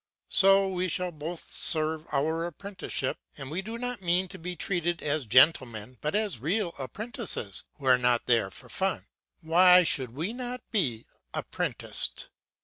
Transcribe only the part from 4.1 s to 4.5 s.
to